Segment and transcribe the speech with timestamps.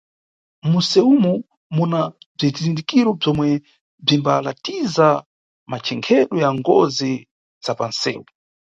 [0.69, 1.33] Munʼsewumo
[1.75, 1.99] muna
[2.37, 3.49] bzizindikiro bzomwe
[4.05, 5.07] bzimbalatiza
[5.71, 7.13] machenkhedwe ya ngozi
[7.63, 8.23] za panʼsewu.